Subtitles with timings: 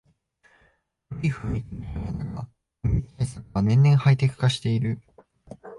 [1.11, 2.47] 古い雰囲気の本屋だが
[2.81, 4.99] 万引き対策は年々ハイテク化している